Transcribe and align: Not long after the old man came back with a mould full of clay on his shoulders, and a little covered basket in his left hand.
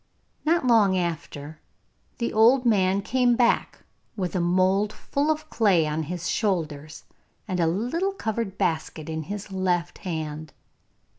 Not 0.45 0.65
long 0.65 0.97
after 0.97 1.61
the 2.17 2.33
old 2.33 2.65
man 2.65 3.03
came 3.03 3.35
back 3.35 3.83
with 4.15 4.35
a 4.35 4.39
mould 4.41 4.91
full 4.91 5.29
of 5.29 5.47
clay 5.51 5.85
on 5.85 6.01
his 6.01 6.27
shoulders, 6.27 7.03
and 7.47 7.59
a 7.59 7.67
little 7.67 8.13
covered 8.13 8.57
basket 8.57 9.09
in 9.09 9.21
his 9.21 9.51
left 9.51 9.99
hand. 9.99 10.53